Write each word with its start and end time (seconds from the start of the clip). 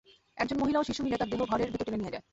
একজন 0.37 0.57
মহিলা 0.61 0.77
ও 0.79 0.87
শিশু 0.89 1.01
মিলে 1.03 1.17
তার 1.17 1.29
দেহ 1.31 1.41
ঘরের 1.45 1.69
ভেতরে 1.71 1.85
টেনে 1.87 1.99
নিয়ে 2.01 2.13
যায়। 2.13 2.23